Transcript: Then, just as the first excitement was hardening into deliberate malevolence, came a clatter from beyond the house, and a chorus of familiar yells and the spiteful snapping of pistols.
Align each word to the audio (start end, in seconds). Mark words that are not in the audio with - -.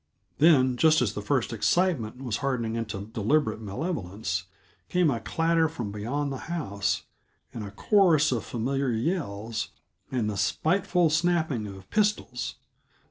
Then, 0.39 0.77
just 0.77 0.99
as 1.03 1.13
the 1.13 1.21
first 1.21 1.53
excitement 1.53 2.23
was 2.23 2.37
hardening 2.37 2.73
into 2.75 3.05
deliberate 3.05 3.61
malevolence, 3.61 4.45
came 4.89 5.11
a 5.11 5.19
clatter 5.19 5.69
from 5.69 5.91
beyond 5.91 6.31
the 6.31 6.39
house, 6.49 7.03
and 7.53 7.63
a 7.63 7.69
chorus 7.69 8.31
of 8.31 8.43
familiar 8.43 8.89
yells 8.91 9.69
and 10.11 10.27
the 10.27 10.37
spiteful 10.37 11.11
snapping 11.11 11.67
of 11.67 11.87
pistols. 11.91 12.55